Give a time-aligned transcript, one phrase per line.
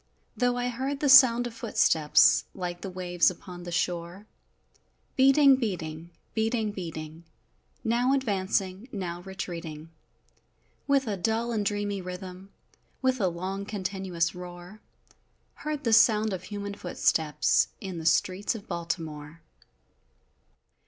[0.35, 4.25] Though I heard the sound of footsteps, Like the waves upon the shore,
[5.15, 7.23] Beating, beating, beating, beating!
[7.83, 9.91] Now advancing, now retreating
[10.87, 12.49] With a dull and dreamy rhythm
[13.03, 14.81] With a long, continuous roar
[15.53, 19.41] Heard the sound of human footsteps, In the streets of Baltimore!